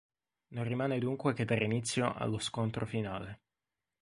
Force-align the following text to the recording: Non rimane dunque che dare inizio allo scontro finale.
Non 0.55 0.63
rimane 0.63 0.97
dunque 0.97 1.33
che 1.35 1.45
dare 1.45 1.63
inizio 1.63 2.11
allo 2.15 2.39
scontro 2.39 2.87
finale. 2.87 3.41